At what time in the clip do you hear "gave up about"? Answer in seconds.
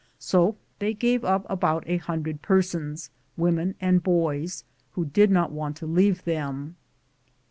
0.95-1.83